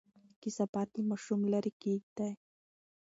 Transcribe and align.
کثافات 0.41 0.89
له 0.95 1.03
ماشوم 1.09 1.41
لرې 1.53 1.71
کېږدئ. 1.81 2.31